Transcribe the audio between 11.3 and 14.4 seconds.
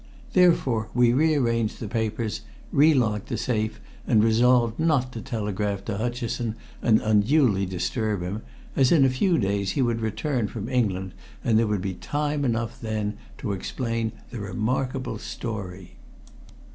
and there would be time enough then to explain the